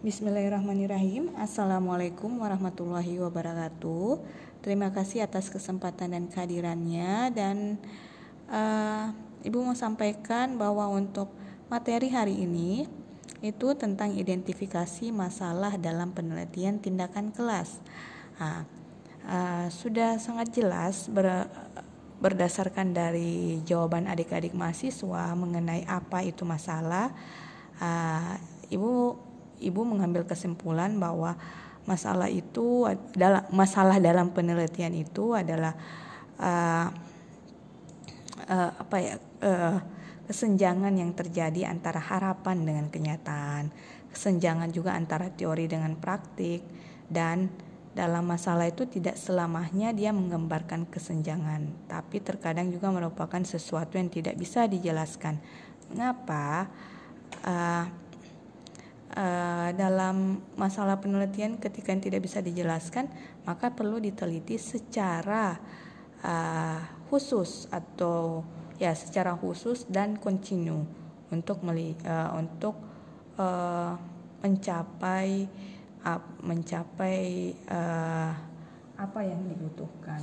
Bismillahirrahmanirrahim. 0.00 1.28
Assalamualaikum 1.36 2.40
warahmatullahi 2.40 3.20
wabarakatuh. 3.20 4.16
Terima 4.64 4.88
kasih 4.88 5.28
atas 5.28 5.52
kesempatan 5.52 6.16
dan 6.16 6.24
kehadirannya 6.24 7.28
dan 7.36 7.76
uh, 8.48 9.12
Ibu 9.44 9.60
mau 9.60 9.76
sampaikan 9.76 10.56
bahwa 10.56 10.88
untuk 10.88 11.28
materi 11.68 12.08
hari 12.08 12.48
ini 12.48 12.88
itu 13.44 13.76
tentang 13.76 14.16
identifikasi 14.16 15.12
masalah 15.12 15.76
dalam 15.76 16.16
penelitian 16.16 16.80
tindakan 16.80 17.28
kelas. 17.28 17.84
Nah, 18.40 18.64
uh, 19.28 19.68
sudah 19.68 20.16
sangat 20.16 20.48
jelas 20.56 21.12
ber, 21.12 21.44
berdasarkan 22.24 22.96
dari 22.96 23.60
jawaban 23.68 24.08
adik-adik 24.08 24.56
mahasiswa 24.56 25.36
mengenai 25.36 25.84
apa 25.84 26.24
itu 26.24 26.48
masalah 26.48 27.12
ibu 29.60 29.84
mengambil 29.84 30.24
kesimpulan 30.24 30.96
bahwa 30.96 31.36
masalah 31.84 32.28
itu 32.28 32.88
adalah 32.88 33.44
masalah 33.52 33.96
dalam 34.00 34.32
penelitian 34.32 34.92
itu 34.96 35.36
adalah 35.36 35.76
uh, 36.40 36.88
uh, 38.48 38.70
apa 38.76 38.96
ya 39.00 39.14
uh, 39.44 39.78
kesenjangan 40.28 40.94
yang 40.94 41.12
terjadi 41.12 41.68
antara 41.68 41.98
harapan 41.98 42.62
dengan 42.62 42.86
kenyataan 42.88 43.72
kesenjangan 44.10 44.70
juga 44.74 44.94
antara 44.94 45.30
teori 45.30 45.70
dengan 45.70 45.94
praktik 45.96 46.62
dan 47.06 47.50
dalam 47.90 48.22
masalah 48.22 48.70
itu 48.70 48.86
tidak 48.86 49.18
selamanya 49.18 49.90
dia 49.90 50.14
menggambarkan 50.14 50.86
kesenjangan, 50.94 51.90
tapi 51.90 52.22
terkadang 52.22 52.70
juga 52.70 52.86
merupakan 52.94 53.42
sesuatu 53.42 53.98
yang 53.98 54.06
tidak 54.06 54.38
bisa 54.38 54.70
dijelaskan. 54.70 55.42
Mengapa? 55.90 56.70
uh, 57.44 57.84
uh, 59.14 59.70
dalam 59.74 60.42
masalah 60.54 60.98
penelitian 60.98 61.58
ketika 61.58 61.94
yang 61.94 62.02
tidak 62.02 62.20
bisa 62.26 62.38
dijelaskan 62.42 63.10
maka 63.46 63.72
perlu 63.74 63.98
diteliti 63.98 64.58
secara 64.58 65.58
uh, 66.22 66.80
khusus 67.10 67.66
atau 67.70 68.46
ya 68.80 68.94
secara 68.96 69.36
khusus 69.36 69.84
dan 69.90 70.16
kontinu 70.16 70.86
untuk 71.30 71.62
meli, 71.62 71.94
uh, 72.06 72.34
untuk 72.38 72.74
uh, 73.38 73.94
mencapai 74.40 75.46
uh, 76.04 76.20
mencapai 76.42 77.52
uh, 77.70 78.30
apa 79.00 79.20
yang 79.24 79.40
dibutuhkan. 79.48 80.20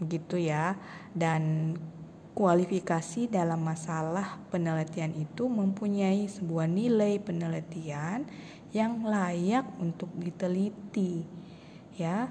Begitu 0.00 0.48
ya. 0.48 0.76
Dan 1.12 1.74
kualifikasi 2.32 3.26
dalam 3.26 3.60
masalah 3.60 4.38
penelitian 4.48 5.12
itu 5.18 5.50
mempunyai 5.50 6.24
sebuah 6.30 6.70
nilai 6.70 7.18
penelitian 7.18 8.24
yang 8.70 9.02
layak 9.02 9.66
untuk 9.82 10.08
diteliti 10.14 11.26
ya. 11.98 12.30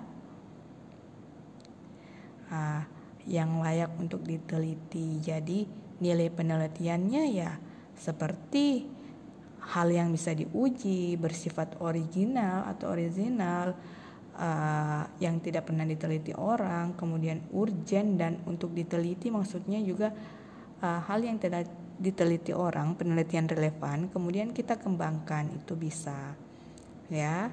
Nah, 2.50 2.82
yang 3.30 3.62
layak 3.62 3.94
untuk 4.00 4.26
diteliti. 4.26 5.22
Jadi 5.22 5.68
nilai 6.00 6.32
penelitiannya 6.32 7.24
ya 7.36 7.52
seperti 7.94 8.88
hal 9.76 9.92
yang 9.92 10.10
bisa 10.10 10.34
diuji 10.34 11.20
bersifat 11.20 11.78
original 11.84 12.66
atau 12.66 12.96
original 12.96 13.76
uh, 14.40 15.04
yang 15.20 15.44
tidak 15.44 15.68
pernah 15.68 15.84
diteliti 15.84 16.32
orang, 16.32 16.96
kemudian 16.96 17.44
urgent 17.52 18.16
dan 18.16 18.40
untuk 18.48 18.72
diteliti 18.72 19.28
maksudnya 19.28 19.84
juga 19.84 20.16
uh, 20.80 21.00
hal 21.04 21.20
yang 21.20 21.38
tidak 21.38 21.68
diteliti 22.00 22.56
orang, 22.56 22.96
penelitian 22.96 23.52
relevan, 23.52 24.08
kemudian 24.08 24.56
kita 24.56 24.80
kembangkan 24.80 25.52
itu 25.52 25.76
bisa, 25.76 26.34
ya. 27.12 27.52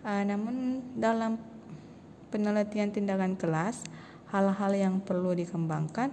Uh, 0.00 0.24
namun 0.24 0.80
dalam 0.96 1.36
penelitian 2.32 2.88
tindakan 2.88 3.36
kelas, 3.36 3.84
hal-hal 4.32 4.72
yang 4.72 4.94
perlu 5.04 5.36
dikembangkan, 5.36 6.08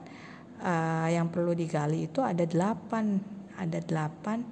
uh, 0.59 1.07
yang 1.07 1.31
perlu 1.31 1.55
digali 1.55 2.11
itu 2.11 2.19
ada 2.19 2.43
delapan, 2.43 3.23
ada 3.55 3.79
delapan 3.79 4.43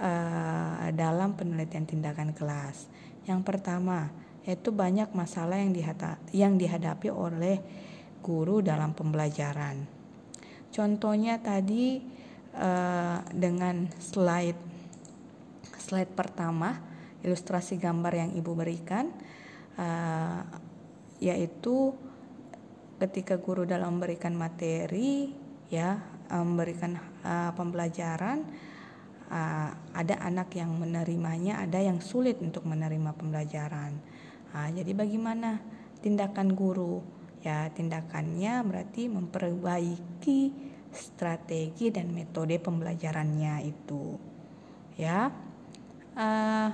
uh, 0.00 0.88
dalam 0.96 1.36
penelitian 1.36 1.84
tindakan 1.84 2.32
kelas. 2.32 2.88
Yang 3.28 3.40
pertama 3.44 4.23
yaitu 4.44 4.70
banyak 4.72 5.08
masalah 5.16 5.56
yang, 5.56 5.72
dihata, 5.72 6.20
yang 6.32 6.54
dihadapi 6.60 7.08
oleh 7.08 7.60
guru 8.20 8.60
dalam 8.60 8.92
pembelajaran. 8.92 9.84
Contohnya 10.72 11.40
tadi 11.40 12.00
uh, 12.56 13.18
dengan 13.32 13.88
slide 14.00 14.58
slide 15.84 16.12
pertama 16.16 16.80
ilustrasi 17.20 17.76
gambar 17.76 18.12
yang 18.16 18.30
ibu 18.32 18.56
berikan 18.56 19.12
uh, 19.76 20.40
yaitu 21.20 21.92
ketika 22.96 23.36
guru 23.36 23.68
dalam 23.68 24.00
memberikan 24.00 24.32
materi 24.32 25.28
ya 25.68 26.00
memberikan 26.32 26.96
uh, 27.20 27.52
pembelajaran 27.52 28.40
uh, 29.28 29.70
ada 29.92 30.14
anak 30.24 30.56
yang 30.56 30.72
menerimanya 30.72 31.60
ada 31.60 31.84
yang 31.84 32.00
sulit 32.00 32.40
untuk 32.40 32.64
menerima 32.64 33.12
pembelajaran 33.12 33.92
Nah, 34.54 34.70
jadi 34.70 34.94
bagaimana 34.94 35.58
tindakan 35.98 36.54
guru? 36.54 37.02
Ya, 37.42 37.68
tindakannya 37.74 38.62
berarti 38.64 39.10
memperbaiki 39.10 40.40
strategi 40.94 41.90
dan 41.90 42.14
metode 42.14 42.56
pembelajarannya 42.62 43.66
itu. 43.66 44.16
Ya. 44.94 45.34
Uh, 46.14 46.70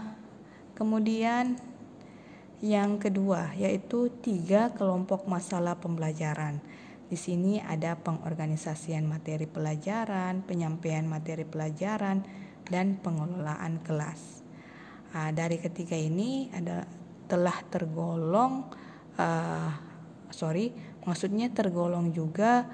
kemudian 0.77 1.57
yang 2.61 3.01
kedua 3.01 3.57
yaitu 3.57 4.13
tiga 4.21 4.69
kelompok 4.77 5.25
masalah 5.25 5.81
pembelajaran. 5.81 6.61
Di 7.09 7.17
sini 7.19 7.59
ada 7.59 7.99
pengorganisasian 7.99 9.09
materi 9.09 9.49
pelajaran, 9.49 10.47
penyampaian 10.47 11.09
materi 11.09 11.43
pelajaran, 11.43 12.23
dan 12.71 13.01
pengelolaan 13.03 13.83
kelas. 13.83 14.47
Nah, 15.11 15.35
dari 15.35 15.59
ketiga 15.59 15.99
ini 15.99 16.47
ada 16.55 16.87
telah 17.31 17.55
tergolong 17.71 18.67
uh, 19.15 19.71
sorry 20.35 20.75
maksudnya 21.07 21.47
tergolong 21.55 22.11
juga 22.11 22.67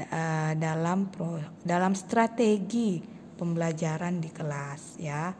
uh, 0.00 0.52
dalam 0.56 1.12
pro, 1.12 1.36
dalam 1.60 1.92
strategi 1.92 3.18
pembelajaran 3.38 4.18
di 4.18 4.30
kelas 4.32 4.82
ya. 4.98 5.30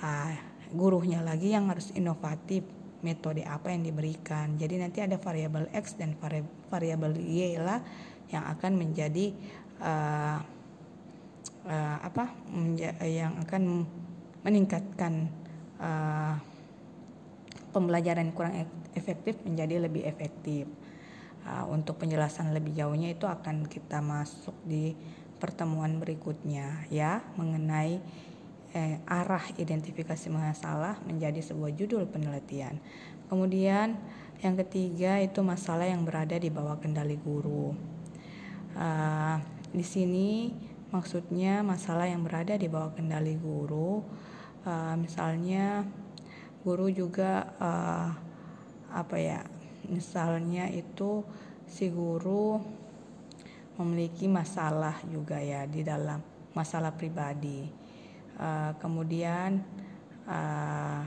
Uh, 0.00 0.54
gurunya 0.74 1.22
lagi 1.22 1.54
yang 1.54 1.70
harus 1.70 1.94
inovatif 1.94 2.66
metode 3.04 3.44
apa 3.44 3.70
yang 3.70 3.84
diberikan. 3.84 4.56
Jadi 4.56 4.80
nanti 4.80 4.98
ada 5.04 5.20
variabel 5.20 5.70
x 5.70 5.94
dan 6.00 6.16
variabel 6.72 7.14
y 7.20 7.60
lah 7.60 7.78
yang 8.32 8.42
akan 8.48 8.72
menjadi 8.74 9.30
uh, 9.84 10.40
uh, 11.68 11.96
apa 12.00 12.32
menja 12.50 12.96
yang 13.04 13.38
akan 13.44 13.84
meningkatkan 14.42 15.28
uh, 15.78 16.34
pembelajaran 17.74 18.30
kurang 18.30 18.70
efektif 18.94 19.42
menjadi 19.42 19.82
lebih 19.82 20.06
efektif. 20.06 20.70
Uh, 21.44 21.68
untuk 21.68 22.00
penjelasan 22.00 22.56
lebih 22.56 22.72
jauhnya 22.72 23.12
itu 23.12 23.28
akan 23.28 23.68
kita 23.68 24.00
masuk 24.00 24.56
di 24.64 24.96
pertemuan 25.36 26.00
berikutnya 26.00 26.88
ya 26.88 27.20
mengenai 27.36 28.00
eh, 28.72 28.96
arah 29.04 29.44
identifikasi 29.60 30.32
masalah 30.32 30.96
menjadi 31.04 31.44
sebuah 31.44 31.76
judul 31.76 32.08
penelitian. 32.08 32.80
Kemudian 33.28 34.00
yang 34.40 34.56
ketiga 34.64 35.20
itu 35.20 35.44
masalah 35.44 35.84
yang 35.84 36.00
berada 36.04 36.40
di 36.40 36.48
bawah 36.48 36.80
kendali 36.80 37.20
guru. 37.20 37.76
Uh, 38.74 39.38
di 39.70 39.86
sini 39.86 40.50
maksudnya 40.90 41.62
masalah 41.62 42.10
yang 42.10 42.26
berada 42.26 42.58
di 42.58 42.66
bawah 42.66 42.90
kendali 42.90 43.38
guru, 43.38 44.02
uh, 44.66 44.94
misalnya 44.98 45.86
guru 46.64 46.88
juga 46.88 47.52
uh, 47.60 48.08
apa 48.88 49.16
ya 49.20 49.44
misalnya 49.92 50.64
itu 50.72 51.20
si 51.68 51.92
guru 51.92 52.56
memiliki 53.76 54.24
masalah 54.24 54.96
juga 55.12 55.36
ya 55.44 55.68
di 55.68 55.84
dalam 55.84 56.24
masalah 56.56 56.96
pribadi. 56.96 57.68
Uh, 58.34 58.74
kemudian 58.82 59.62
uh, 60.26 61.04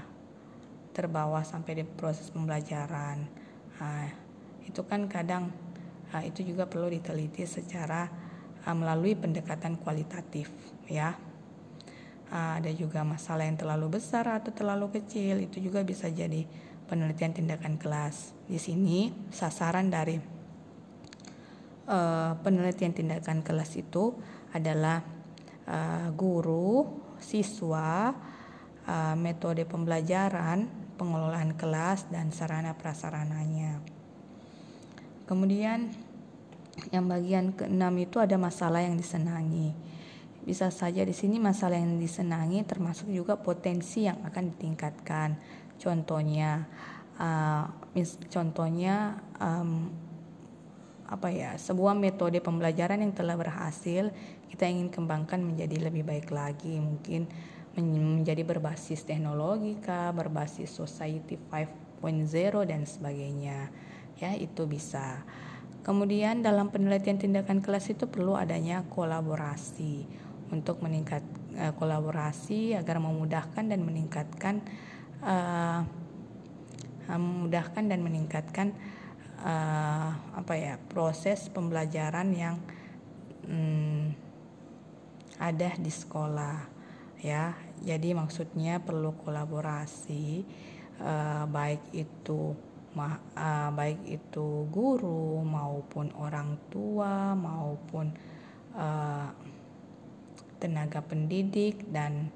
terbawa 0.94 1.44
sampai 1.44 1.81
di 1.81 1.83
proses 1.83 2.30
pembelajaran. 2.30 3.25
Uh, 3.81 4.07
itu 4.63 4.86
kan 4.86 5.09
kadang 5.09 5.50
uh, 6.13 6.24
itu 6.24 6.45
juga 6.45 6.69
perlu 6.69 6.88
diteliti 6.94 7.44
secara 7.50 8.07
uh, 8.63 8.75
melalui 8.77 9.18
pendekatan 9.18 9.80
kualitatif 9.81 10.54
ya 10.88 11.27
ada 12.32 12.72
juga 12.76 13.08
masalah 13.08 13.48
yang 13.48 13.56
terlalu 13.56 14.00
besar 14.00 14.28
atau 14.28 14.52
terlalu 14.52 15.00
kecil 15.00 15.40
itu 15.40 15.64
juga 15.64 15.80
bisa 15.84 16.12
jadi 16.12 16.44
penelitian 16.88 17.32
tindakan 17.32 17.80
kelas 17.80 18.36
di 18.48 18.60
sini 18.60 19.12
sasaran 19.32 19.88
dari 19.88 20.20
uh, 21.88 22.36
penelitian 22.44 22.92
tindakan 22.92 23.44
kelas 23.44 23.80
itu 23.80 24.16
adalah 24.52 25.04
uh, 25.68 26.08
guru 26.12 26.88
siswa 27.20 28.14
uh, 28.88 29.16
metode 29.20 29.68
pembelajaran, 29.68 30.68
pengelolaan 30.96 31.56
kelas 31.56 32.08
dan 32.12 32.32
sarana 32.32 32.76
prasarananya. 32.76 33.80
Kemudian 35.28 35.92
yang 36.94 37.10
bagian 37.10 37.52
keenam 37.52 37.94
itu 38.00 38.22
ada 38.22 38.40
masalah 38.40 38.86
yang 38.86 38.96
disenangi. 38.96 39.76
Bisa 40.48 40.72
saja 40.72 41.04
di 41.04 41.12
sini 41.12 41.44
masalah 41.44 41.76
yang 41.76 42.00
disenangi 42.00 42.64
termasuk 42.64 43.12
juga 43.12 43.36
potensi 43.36 44.08
yang 44.08 44.24
akan 44.24 44.56
ditingkatkan. 44.56 45.36
Contohnya, 45.76 46.64
uh, 47.20 47.68
mis, 47.92 48.16
contohnya 48.32 49.20
um, 49.44 49.92
apa 51.04 51.28
ya 51.36 51.60
sebuah 51.60 52.00
metode 52.00 52.40
pembelajaran 52.40 53.04
yang 53.04 53.12
telah 53.12 53.36
berhasil 53.36 54.12
kita 54.48 54.72
ingin 54.72 54.88
kembangkan 54.88 55.44
menjadi 55.44 55.92
lebih 55.92 56.08
baik 56.08 56.32
lagi 56.32 56.80
mungkin 56.80 57.28
menjadi 57.76 58.48
berbasis 58.48 59.04
teknologi 59.04 59.76
kah, 59.84 60.16
berbasis 60.16 60.72
society 60.72 61.36
5.0 61.36 62.72
dan 62.72 62.88
sebagainya. 62.88 63.68
Ya, 64.18 64.32
itu 64.34 64.64
bisa. 64.64 65.28
Kemudian 65.86 66.42
dalam 66.42 66.74
penelitian 66.74 67.22
tindakan 67.22 67.62
kelas 67.62 67.92
itu 67.94 68.10
perlu 68.10 68.34
adanya 68.34 68.82
kolaborasi 68.90 70.27
untuk 70.52 70.80
meningkat 70.84 71.24
uh, 71.58 71.74
kolaborasi 71.76 72.76
agar 72.78 73.02
memudahkan 73.02 73.66
dan 73.68 73.82
meningkatkan 73.84 74.64
uh, 75.24 75.82
memudahkan 77.08 77.88
dan 77.88 78.00
meningkatkan 78.04 78.76
uh, 79.40 80.12
apa 80.36 80.54
ya 80.60 80.74
proses 80.92 81.48
pembelajaran 81.48 82.36
yang 82.36 82.56
um, 83.48 84.12
ada 85.38 85.78
di 85.78 85.92
sekolah 85.94 86.68
ya. 87.22 87.56
Jadi 87.78 88.12
maksudnya 88.18 88.82
perlu 88.82 89.14
kolaborasi 89.22 90.44
uh, 91.00 91.46
baik 91.48 91.94
itu 91.94 92.58
uh, 92.98 93.70
baik 93.72 94.02
itu 94.10 94.66
guru 94.74 95.46
maupun 95.46 96.10
orang 96.18 96.58
tua 96.74 97.38
maupun 97.38 98.10
uh, 98.74 99.30
tenaga 100.57 101.01
pendidik 101.06 101.86
dan 101.89 102.33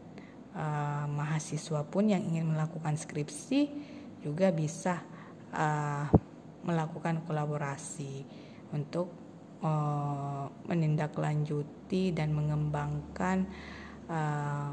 uh, 0.54 1.06
mahasiswa 1.10 1.82
pun 1.86 2.10
yang 2.10 2.22
ingin 2.22 2.54
melakukan 2.54 2.96
skripsi 2.96 3.70
juga 4.22 4.54
bisa 4.54 5.02
uh, 5.54 6.06
melakukan 6.62 7.26
kolaborasi 7.26 8.22
untuk 8.72 9.10
uh, 9.66 10.46
menindaklanjuti 10.70 12.14
dan 12.14 12.32
mengembangkan 12.32 13.50
uh, 14.06 14.70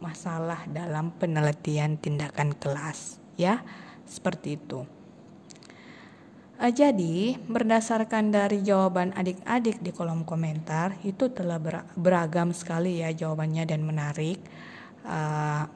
masalah 0.00 0.64
dalam 0.68 1.12
penelitian 1.16 2.00
tindakan 2.00 2.56
kelas 2.56 3.20
ya. 3.36 3.60
Seperti 4.06 4.54
itu 4.54 4.95
jadi 6.56 7.36
berdasarkan 7.36 8.32
dari 8.32 8.64
jawaban 8.64 9.12
adik-adik 9.12 9.76
di 9.84 9.92
kolom 9.92 10.24
komentar 10.24 10.96
itu 11.04 11.28
telah 11.28 11.60
beragam 11.92 12.56
sekali 12.56 13.04
ya 13.04 13.12
jawabannya 13.12 13.68
dan 13.68 13.84
menarik. 13.84 14.40
Uh, 15.04 15.68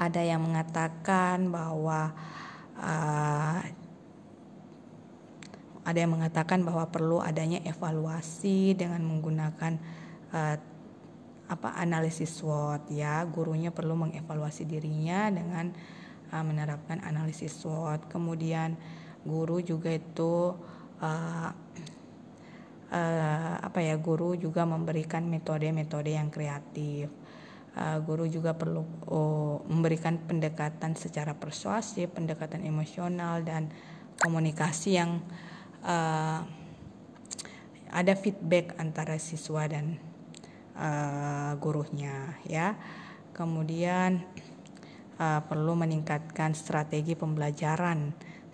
ada 0.00 0.20
yang 0.24 0.40
mengatakan 0.40 1.52
bahwa 1.52 2.16
uh, 2.80 3.60
ada 5.84 5.98
yang 6.00 6.16
mengatakan 6.16 6.64
bahwa 6.64 6.88
perlu 6.88 7.20
adanya 7.20 7.60
evaluasi 7.68 8.72
dengan 8.72 9.04
menggunakan 9.04 9.76
uh, 10.32 10.56
apa 11.52 11.68
analisis 11.76 12.40
SWOT 12.40 12.88
ya. 12.88 13.20
Gurunya 13.28 13.68
perlu 13.68 14.00
mengevaluasi 14.00 14.64
dirinya 14.64 15.28
dengan 15.28 15.76
uh, 16.32 16.40
menerapkan 16.40 17.04
analisis 17.04 17.52
SWOT. 17.60 18.08
Kemudian 18.08 18.80
guru 19.22 19.62
juga 19.62 19.90
itu 19.94 20.54
uh, 21.02 21.50
uh, 22.92 23.54
apa 23.58 23.78
ya 23.80 23.96
guru 23.96 24.36
juga 24.36 24.68
memberikan 24.68 25.24
metode-metode 25.26 26.12
yang 26.12 26.28
kreatif. 26.28 27.08
Uh, 27.72 27.96
guru 28.04 28.28
juga 28.28 28.52
perlu 28.52 28.84
uh, 29.08 29.56
memberikan 29.64 30.20
pendekatan 30.20 30.92
secara 30.92 31.32
persuasif 31.32 32.12
pendekatan 32.12 32.68
emosional 32.68 33.40
dan 33.40 33.72
komunikasi 34.20 35.00
yang 35.00 35.24
uh, 35.80 36.44
ada 37.92 38.12
feedback 38.16 38.76
antara 38.76 39.16
siswa 39.16 39.64
dan 39.68 39.96
uh, 40.76 41.56
gurunya 41.56 42.36
ya. 42.44 42.76
Kemudian 43.32 44.20
uh, 45.16 45.40
perlu 45.48 45.72
meningkatkan 45.72 46.52
strategi 46.52 47.16
pembelajaran 47.16 48.12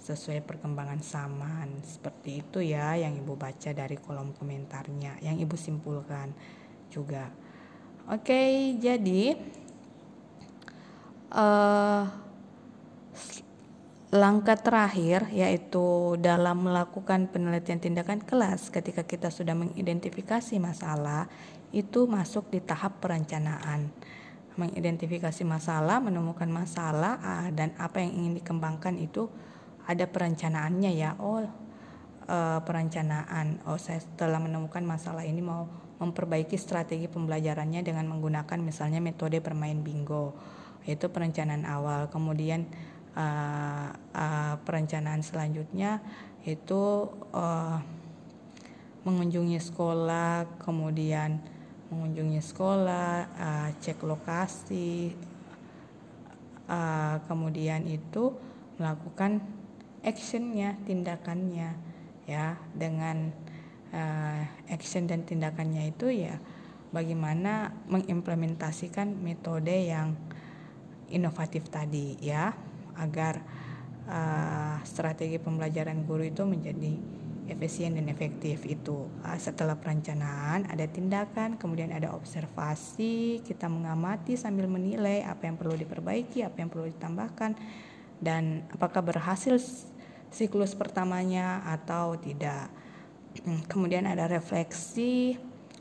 sesuai 0.08 0.40
perkembangan 0.48 1.04
zaman. 1.04 1.68
Seperti 1.84 2.40
itu 2.40 2.64
ya 2.64 2.96
yang 2.96 3.12
ibu 3.20 3.36
baca 3.36 3.70
dari 3.76 4.00
kolom 4.00 4.32
komentarnya 4.32 5.20
yang 5.20 5.36
ibu 5.36 5.52
simpulkan 5.54 6.32
juga. 6.88 7.28
Oke 8.08 8.72
jadi 8.80 9.36
uh, 11.36 12.04
langkah 14.08 14.56
terakhir 14.56 15.28
yaitu 15.36 16.16
dalam 16.16 16.64
melakukan 16.64 17.28
penelitian 17.28 17.76
tindakan 17.76 18.24
kelas 18.24 18.72
ketika 18.72 19.04
kita 19.04 19.28
sudah 19.28 19.52
mengidentifikasi 19.52 20.56
masalah 20.56 21.28
itu 21.76 22.08
masuk 22.08 22.48
di 22.48 22.64
tahap 22.64 23.04
perencanaan. 23.04 23.92
Mengidentifikasi 24.56 25.44
masalah 25.44 26.00
menemukan 26.00 26.48
masalah 26.48 27.20
ah, 27.20 27.48
dan 27.52 27.76
apa 27.76 28.00
yang 28.00 28.24
ingin 28.24 28.42
dikembangkan 28.42 28.96
itu 28.96 29.28
ada 29.88 30.04
perencanaannya 30.04 30.92
ya. 30.92 31.16
Oh 31.16 31.40
uh, 31.40 32.60
perencanaan. 32.60 33.64
Oh 33.64 33.80
saya 33.80 34.04
setelah 34.04 34.36
menemukan 34.36 34.84
masalah 34.84 35.24
ini 35.24 35.40
mau 35.40 35.64
memperbaiki 35.98 36.54
strategi 36.60 37.10
pembelajarannya 37.10 37.82
dengan 37.82 38.06
menggunakan 38.06 38.60
misalnya 38.60 39.00
metode 39.00 39.40
bermain 39.40 39.80
bingo. 39.80 40.36
Itu 40.84 41.08
perencanaan 41.08 41.64
awal. 41.64 42.12
Kemudian 42.12 42.68
uh, 43.16 43.90
uh, 44.12 44.54
perencanaan 44.62 45.24
selanjutnya 45.24 46.04
itu 46.44 47.08
uh, 47.32 47.80
mengunjungi 49.08 49.58
sekolah, 49.58 50.60
kemudian 50.60 51.40
mengunjungi 51.88 52.40
sekolah, 52.44 53.12
uh, 53.40 53.68
cek 53.80 54.04
lokasi, 54.04 55.16
uh, 56.68 57.16
kemudian 57.24 57.88
itu 57.88 58.36
melakukan 58.76 59.40
actionnya, 60.04 60.78
tindakannya, 60.84 61.74
ya. 62.28 62.56
Dengan 62.76 63.32
uh, 63.94 64.42
action 64.68 65.08
dan 65.08 65.24
tindakannya 65.24 65.90
itu 65.90 66.12
ya 66.12 66.36
bagaimana 66.88 67.72
mengimplementasikan 67.88 69.12
metode 69.20 69.72
yang 69.72 70.14
inovatif 71.08 71.68
tadi 71.72 72.20
ya. 72.20 72.52
Agar 72.98 73.40
uh, 74.10 74.76
strategi 74.82 75.38
pembelajaran 75.38 76.02
guru 76.02 76.26
itu 76.26 76.42
menjadi 76.42 77.18
efisien 77.48 77.96
dan 77.96 78.12
efektif 78.12 78.68
itu. 78.68 79.08
Uh, 79.24 79.38
setelah 79.40 79.78
perencanaan 79.80 80.68
ada 80.68 80.84
tindakan 80.84 81.56
kemudian 81.56 81.90
ada 81.90 82.12
observasi 82.12 83.40
kita 83.42 83.66
mengamati 83.72 84.36
sambil 84.36 84.68
menilai 84.68 85.24
apa 85.24 85.48
yang 85.48 85.56
perlu 85.56 85.74
diperbaiki 85.74 86.44
apa 86.44 86.56
yang 86.60 86.68
perlu 86.68 86.86
ditambahkan 86.92 87.56
dan 88.18 88.66
apakah 88.74 89.02
berhasil 89.02 89.58
siklus 90.28 90.74
pertamanya 90.74 91.62
atau 91.66 92.18
tidak? 92.18 92.70
Hmm, 93.44 93.62
kemudian 93.66 94.06
ada 94.06 94.26
refleksi. 94.26 95.38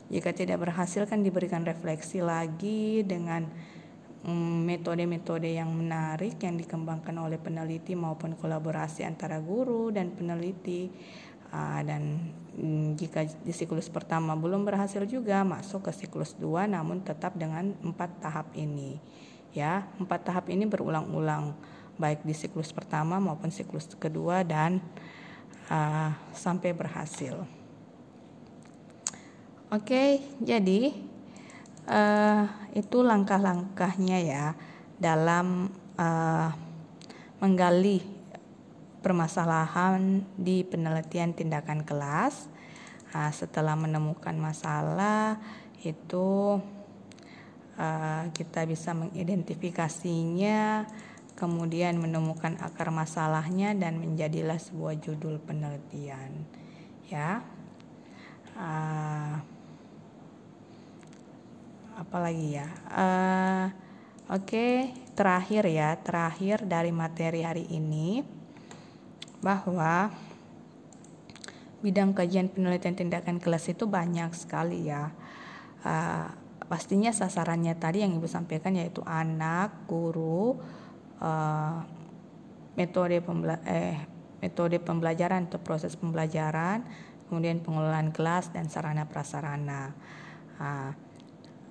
Jika 0.08 0.32
tidak 0.32 0.64
berhasil 0.64 1.04
kan 1.04 1.20
diberikan 1.20 1.68
refleksi 1.68 2.24
lagi 2.24 3.04
dengan 3.04 3.44
Mm, 4.18 4.66
metode-metode 4.66 5.46
yang 5.46 5.70
menarik 5.70 6.42
yang 6.42 6.58
dikembangkan 6.58 7.14
oleh 7.22 7.38
peneliti 7.38 7.94
maupun 7.94 8.34
kolaborasi 8.34 9.06
antara 9.06 9.38
guru 9.38 9.94
dan 9.94 10.10
peneliti. 10.10 10.90
Uh, 11.48 11.80
dan 11.80 12.28
mm, 12.58 12.98
jika 13.00 13.24
di 13.24 13.56
siklus 13.56 13.88
pertama 13.88 14.36
belum 14.36 14.68
berhasil 14.68 15.00
juga 15.08 15.40
masuk 15.48 15.88
ke 15.88 15.96
siklus 15.96 16.36
dua 16.36 16.68
namun 16.68 17.00
tetap 17.00 17.38
dengan 17.38 17.72
empat 17.78 18.20
tahap 18.20 18.52
ini. 18.58 18.98
Ya 19.54 19.86
empat 20.02 20.28
tahap 20.28 20.50
ini 20.50 20.66
berulang-ulang 20.66 21.54
baik 21.98 22.24
di 22.24 22.32
siklus 22.32 22.72
pertama 22.72 23.18
maupun 23.18 23.50
siklus 23.52 23.90
kedua 23.98 24.46
dan 24.46 24.80
uh, 25.68 26.14
sampai 26.32 26.72
berhasil 26.72 27.42
oke 29.68 30.04
jadi 30.40 30.94
uh, 31.88 32.44
itu 32.72 33.02
langkah-langkahnya 33.02 34.18
ya 34.22 34.46
dalam 34.98 35.68
uh, 35.98 36.50
menggali 37.38 38.02
permasalahan 38.98 40.26
di 40.34 40.66
penelitian 40.66 41.32
tindakan 41.32 41.86
kelas. 41.86 42.50
Nah, 43.14 43.32
setelah 43.32 43.72
menemukan 43.78 44.36
masalah 44.36 45.40
itu 45.80 46.60
uh, 47.78 48.22
kita 48.34 48.66
bisa 48.68 48.92
mengidentifikasinya 48.92 50.84
kemudian 51.38 52.02
menemukan 52.02 52.58
akar 52.58 52.90
masalahnya 52.90 53.70
dan 53.78 54.02
menjadilah 54.02 54.58
sebuah 54.58 54.98
judul 54.98 55.38
penelitian 55.38 56.42
ya. 57.06 57.46
Uh, 58.58 59.38
apalagi 61.94 62.58
ya? 62.58 62.66
Uh, 62.90 63.70
oke 64.34 64.50
okay, 64.50 64.90
terakhir 65.14 65.62
ya 65.70 65.94
terakhir 66.02 66.66
dari 66.66 66.90
materi 66.90 67.46
hari 67.46 67.70
ini 67.70 68.26
bahwa 69.38 70.10
bidang 71.78 72.10
kajian 72.18 72.50
penelitian 72.50 72.98
tindakan 72.98 73.38
kelas 73.38 73.70
itu 73.70 73.86
banyak 73.86 74.34
sekali 74.34 74.90
ya. 74.90 75.14
Uh, 75.86 76.26
pastinya 76.66 77.14
sasarannya 77.14 77.78
tadi 77.78 78.02
yang 78.02 78.10
ibu 78.18 78.26
sampaikan 78.26 78.74
yaitu 78.74 79.06
anak 79.06 79.86
guru 79.86 80.58
uh, 81.22 81.82
metode 82.78 83.18
pembela 83.22 83.58
eh, 83.66 83.98
metode 84.38 84.78
pembelajaran 84.78 85.50
atau 85.50 85.58
proses 85.58 85.98
pembelajaran, 85.98 86.86
kemudian 87.26 87.58
pengelolaan 87.58 88.14
kelas 88.14 88.54
dan 88.54 88.70
sarana 88.70 89.10
prasarana. 89.10 89.98
Uh, 90.58 90.90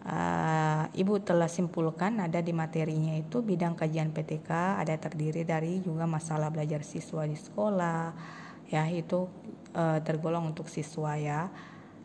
uh, 0.03 0.83
Ibu 0.91 1.23
telah 1.23 1.47
simpulkan 1.47 2.19
ada 2.19 2.43
di 2.43 2.51
materinya 2.51 3.15
itu 3.15 3.39
bidang 3.39 3.79
kajian 3.79 4.11
PTK 4.11 4.83
ada 4.83 4.95
terdiri 4.99 5.47
dari 5.47 5.79
juga 5.79 6.03
masalah 6.03 6.51
belajar 6.51 6.83
siswa 6.83 7.23
di 7.23 7.39
sekolah, 7.39 8.11
ya 8.67 8.83
itu 8.91 9.31
uh, 9.75 9.99
tergolong 10.03 10.51
untuk 10.51 10.67
siswa 10.67 11.15
ya. 11.15 11.47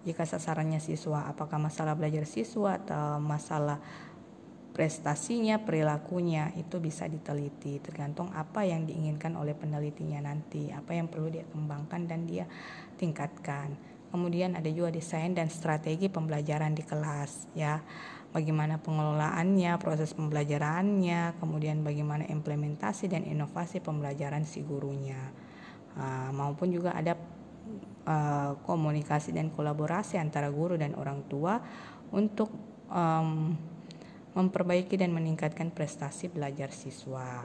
Jika 0.02 0.26
sasarannya 0.26 0.82
siswa, 0.82 1.30
apakah 1.30 1.62
masalah 1.62 1.94
belajar 1.94 2.26
siswa 2.26 2.75
atau 2.75 3.22
masalah 3.22 3.78
prestasinya, 4.72 5.60
perilakunya 5.60 6.50
itu 6.56 6.80
bisa 6.80 7.04
diteliti 7.04 7.76
tergantung 7.78 8.32
apa 8.32 8.64
yang 8.64 8.88
diinginkan 8.88 9.36
oleh 9.36 9.52
penelitinya 9.52 10.24
nanti, 10.24 10.72
apa 10.72 10.96
yang 10.96 11.12
perlu 11.12 11.28
dia 11.28 11.44
kembangkan 11.52 12.08
dan 12.08 12.24
dia 12.24 12.48
tingkatkan. 12.96 13.76
Kemudian 14.08 14.56
ada 14.56 14.68
juga 14.72 14.92
desain 14.92 15.32
dan 15.32 15.48
strategi 15.52 16.08
pembelajaran 16.08 16.72
di 16.72 16.84
kelas 16.84 17.52
ya. 17.56 17.80
Bagaimana 18.32 18.80
pengelolaannya, 18.80 19.76
proses 19.76 20.16
pembelajarannya, 20.16 21.36
kemudian 21.36 21.84
bagaimana 21.84 22.24
implementasi 22.24 23.12
dan 23.12 23.28
inovasi 23.28 23.84
pembelajaran 23.84 24.48
si 24.48 24.64
gurunya. 24.64 25.20
Uh, 25.92 26.32
maupun 26.32 26.72
juga 26.72 26.96
ada 26.96 27.12
uh, 28.08 28.56
komunikasi 28.64 29.36
dan 29.36 29.52
kolaborasi 29.52 30.16
antara 30.16 30.48
guru 30.48 30.80
dan 30.80 30.96
orang 30.96 31.28
tua 31.28 31.60
untuk 32.08 32.48
um, 32.88 33.52
memperbaiki 34.32 34.96
dan 34.96 35.12
meningkatkan 35.12 35.68
prestasi 35.68 36.32
belajar 36.32 36.72
siswa. 36.72 37.44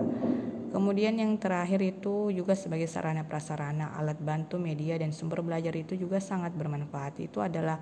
Kemudian 0.71 1.19
yang 1.19 1.35
terakhir 1.39 1.83
itu 1.83 2.31
juga 2.31 2.55
sebagai 2.55 2.87
sarana 2.87 3.27
prasarana, 3.27 3.95
alat 3.95 4.19
bantu 4.19 4.59
media 4.59 4.95
dan 4.99 5.11
sumber 5.11 5.43
belajar 5.43 5.75
itu 5.75 5.99
juga 5.99 6.19
sangat 6.23 6.55
bermanfaat. 6.55 7.19
Itu 7.23 7.43
adalah 7.43 7.79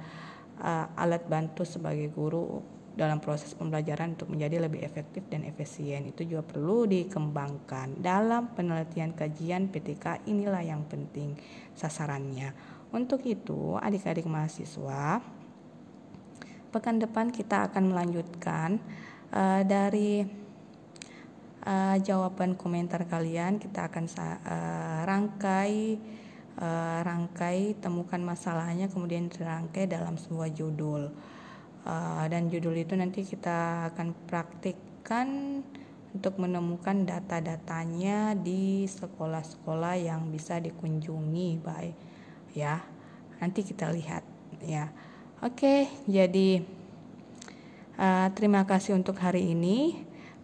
uh, 0.62 0.88
alat 0.98 1.26
bantu 1.26 1.66
sebagai 1.66 2.10
guru 2.14 2.62
dalam 2.96 3.20
proses 3.20 3.52
pembelajaran 3.52 4.16
untuk 4.16 4.32
menjadi 4.32 4.64
lebih 4.64 4.82
efektif 4.82 5.28
dan 5.28 5.44
efisien. 5.44 6.08
Itu 6.08 6.24
juga 6.24 6.48
perlu 6.48 6.88
dikembangkan. 6.88 8.00
Dalam 8.00 8.56
penelitian 8.56 9.12
kajian 9.12 9.68
PTK 9.68 10.26
inilah 10.32 10.64
yang 10.64 10.88
penting 10.88 11.36
sasarannya. 11.76 12.56
Untuk 12.96 13.28
itu, 13.28 13.76
adik-adik 13.76 14.24
mahasiswa 14.24 15.20
pekan 16.76 17.00
depan 17.00 17.32
kita 17.32 17.72
akan 17.72 17.96
melanjutkan 17.96 18.84
uh, 19.32 19.64
dari 19.64 20.28
uh, 21.64 21.96
jawaban 22.04 22.60
komentar 22.60 23.08
kalian 23.08 23.64
kita 23.64 23.88
akan 23.88 24.12
uh, 24.12 25.08
rangkai 25.08 25.96
uh, 26.60 27.00
rangkai 27.00 27.80
temukan 27.80 28.20
masalahnya 28.20 28.92
kemudian 28.92 29.32
dirangkai 29.32 29.88
dalam 29.88 30.20
sebuah 30.20 30.52
judul. 30.52 31.16
Uh, 31.88 32.26
dan 32.28 32.52
judul 32.52 32.76
itu 32.76 32.92
nanti 33.00 33.24
kita 33.24 33.88
akan 33.96 34.12
praktikkan 34.28 35.62
untuk 36.12 36.36
menemukan 36.44 37.08
data-datanya 37.08 38.36
di 38.36 38.84
sekolah-sekolah 38.84 39.96
yang 39.96 40.28
bisa 40.28 40.60
dikunjungi 40.60 41.50
baik 41.64 41.96
ya. 42.52 42.84
Nanti 43.40 43.64
kita 43.64 43.96
lihat 43.96 44.28
ya 44.60 44.92
Oke, 45.46 45.86
jadi 46.10 46.66
uh, 48.02 48.34
terima 48.34 48.66
kasih 48.66 48.98
untuk 48.98 49.22
hari 49.22 49.54
ini. 49.54 49.94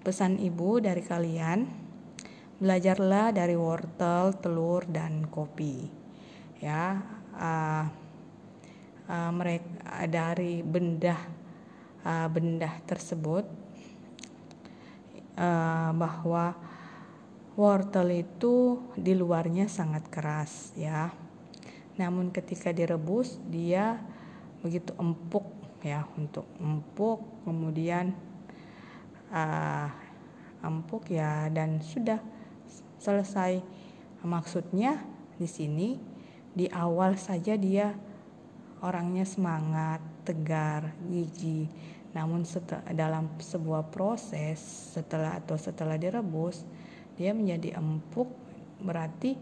Pesan 0.06 0.38
ibu 0.38 0.78
dari 0.78 1.02
kalian, 1.02 1.66
belajarlah 2.62 3.34
dari 3.34 3.58
wortel, 3.58 4.38
telur, 4.38 4.86
dan 4.86 5.26
kopi. 5.26 5.90
Ya, 6.62 7.02
uh, 7.34 7.90
uh, 9.10 9.32
mereka 9.34 10.06
dari 10.06 10.62
benda 10.62 11.18
uh, 12.06 12.30
benda 12.30 12.70
tersebut 12.86 13.50
uh, 15.34 15.90
bahwa 15.98 16.54
wortel 17.58 18.22
itu 18.22 18.86
di 18.94 19.18
luarnya 19.18 19.66
sangat 19.66 20.06
keras, 20.14 20.78
ya. 20.78 21.10
Namun 21.98 22.30
ketika 22.30 22.70
direbus 22.70 23.42
dia 23.50 23.98
begitu 24.62 24.94
empuk 24.98 25.46
ya 25.82 26.06
untuk 26.18 26.46
empuk 26.62 27.46
kemudian 27.46 28.14
uh, 29.34 29.90
empuk 30.62 31.10
ya 31.10 31.50
dan 31.50 31.82
sudah 31.82 32.22
selesai. 33.02 33.62
Maksudnya 34.22 35.02
di 35.42 35.50
sini 35.50 35.98
di 36.54 36.70
awal 36.70 37.18
saja 37.18 37.58
dia 37.58 37.90
orangnya 38.86 39.26
semangat 39.26 40.02
tegar 40.22 40.94
gigi. 41.10 41.66
Namun 42.12 42.46
dalam 42.94 43.40
sebuah 43.40 43.90
proses 43.90 44.60
setelah 44.94 45.42
atau 45.42 45.58
setelah 45.58 45.96
direbus 45.96 46.62
dia 47.16 47.32
menjadi 47.32 47.80
empuk 47.80 48.30
berarti 48.84 49.38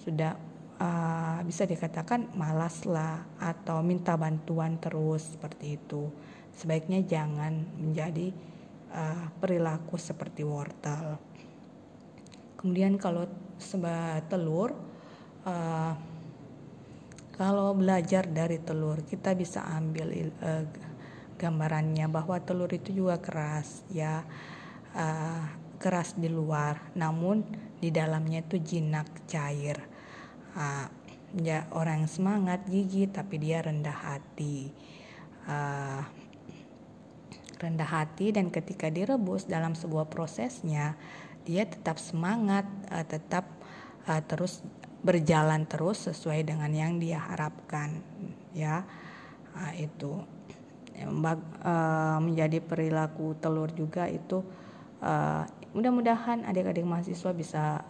sudah 0.00 0.36
uh, 0.82 1.38
bisa 1.46 1.62
dikatakan 1.62 2.34
malas 2.34 2.82
lah 2.82 3.22
atau 3.38 3.80
minta 3.86 4.18
bantuan 4.18 4.82
terus 4.82 5.38
seperti 5.38 5.78
itu. 5.78 6.10
Sebaiknya 6.52 7.00
jangan 7.06 7.62
menjadi 7.78 8.34
uh, 8.92 9.30
perilaku 9.38 9.96
seperti 9.96 10.42
wortel. 10.42 11.16
Kemudian 12.58 12.98
kalau 12.98 13.26
sebab 13.58 14.26
telur, 14.26 14.74
uh, 15.46 15.94
kalau 17.32 17.74
belajar 17.74 18.28
dari 18.28 18.60
telur 18.60 19.02
kita 19.06 19.32
bisa 19.32 19.64
ambil 19.64 20.30
uh, 20.42 20.66
gambarannya 21.40 22.06
bahwa 22.06 22.38
telur 22.38 22.70
itu 22.70 22.94
juga 22.94 23.18
keras 23.18 23.82
ya 23.90 24.22
uh, 24.94 25.42
keras 25.82 26.14
di 26.14 26.30
luar, 26.30 26.94
namun 26.94 27.42
di 27.82 27.90
dalamnya 27.90 28.46
itu 28.46 28.62
jinak 28.62 29.26
cair 29.26 29.91
ya 31.40 31.64
orang 31.72 32.04
semangat 32.04 32.64
gigi 32.68 33.08
tapi 33.08 33.40
dia 33.40 33.64
rendah 33.64 33.96
hati. 33.96 34.72
Rendah 37.62 37.88
hati 37.88 38.34
dan 38.34 38.50
ketika 38.50 38.90
direbus 38.90 39.46
dalam 39.46 39.78
sebuah 39.78 40.10
prosesnya 40.10 40.98
dia 41.42 41.66
tetap 41.66 41.98
semangat 41.98 42.66
uh, 42.90 43.06
tetap 43.06 43.46
uh, 44.06 44.22
terus 44.22 44.62
berjalan 45.02 45.66
terus 45.66 46.06
sesuai 46.06 46.46
dengan 46.46 46.70
yang 46.70 47.02
dia 47.02 47.18
harapkan 47.18 48.02
ya. 48.54 48.86
Itu. 49.76 50.22
Uh, 50.92 52.18
menjadi 52.22 52.62
perilaku 52.62 53.34
telur 53.40 53.72
juga 53.74 54.06
itu 54.06 54.44
mudah-mudahan 55.72 56.46
adik-adik 56.46 56.86
mahasiswa 56.86 57.32
bisa 57.34 57.82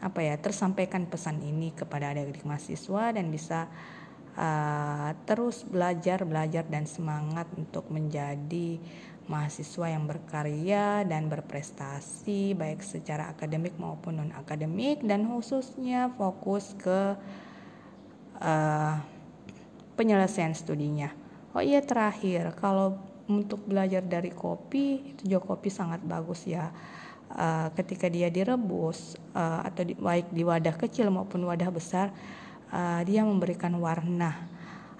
apa 0.00 0.20
ya 0.24 0.34
tersampaikan 0.40 1.04
pesan 1.04 1.44
ini 1.44 1.76
kepada 1.76 2.12
adik-adik 2.16 2.48
mahasiswa 2.48 3.12
dan 3.12 3.28
bisa 3.28 3.68
uh, 4.36 5.12
terus 5.28 5.62
belajar 5.68 6.24
belajar 6.24 6.64
dan 6.64 6.88
semangat 6.88 7.46
untuk 7.52 7.92
menjadi 7.92 8.80
mahasiswa 9.30 9.86
yang 9.94 10.10
berkarya 10.10 11.06
dan 11.06 11.30
berprestasi 11.30 12.58
baik 12.58 12.82
secara 12.82 13.30
akademik 13.30 13.78
maupun 13.78 14.18
non 14.18 14.32
akademik 14.34 15.04
dan 15.06 15.22
khususnya 15.28 16.10
fokus 16.18 16.74
ke 16.74 17.14
uh, 18.42 18.96
penyelesaian 19.94 20.56
studinya. 20.56 21.14
Oh 21.54 21.62
iya 21.62 21.78
terakhir 21.84 22.56
kalau 22.58 22.98
untuk 23.30 23.62
belajar 23.62 24.02
dari 24.02 24.34
kopi 24.34 25.14
itu 25.14 25.30
kopi 25.38 25.70
sangat 25.70 26.02
bagus 26.02 26.50
ya 26.50 26.74
uh, 27.34 27.68
ketika 27.74 28.10
dia 28.10 28.30
direbus 28.30 29.18
uh, 29.34 29.62
atau 29.66 29.82
di, 29.86 29.94
baik 29.94 30.30
di 30.30 30.42
wadah 30.42 30.74
kecil 30.74 31.10
maupun 31.12 31.46
wadah 31.46 31.70
besar 31.70 32.10
uh, 32.70 33.00
dia 33.06 33.22
memberikan 33.22 33.74
warna 33.78 34.48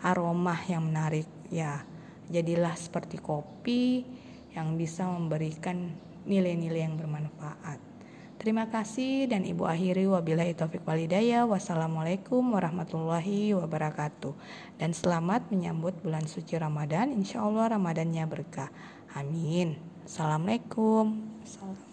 aroma 0.01 0.57
yang 0.67 0.87
menarik 0.89 1.27
ya 1.51 1.83
jadilah 2.31 2.73
seperti 2.79 3.19
kopi 3.19 4.07
yang 4.55 4.75
bisa 4.79 5.07
memberikan 5.07 5.91
nilai-nilai 6.27 6.87
yang 6.87 6.99
bermanfaat. 6.99 7.91
Terima 8.41 8.73
kasih 8.73 9.29
dan 9.29 9.45
Ibu 9.45 9.69
akhiri 9.69 10.09
wabillahi 10.09 10.57
taufik 10.57 10.81
walidayah. 10.89 11.45
Wassalamualaikum 11.45 12.41
warahmatullahi 12.57 13.53
wabarakatuh. 13.53 14.33
Dan 14.81 14.97
selamat 14.97 15.53
menyambut 15.53 15.93
bulan 16.01 16.25
suci 16.25 16.57
Ramadan. 16.57 17.13
Insya 17.13 17.45
Allah 17.45 17.77
Ramadannya 17.77 18.25
berkah. 18.25 18.73
Amin. 19.13 19.77
Assalamualaikum. 20.09 21.21
Salam. 21.45 21.90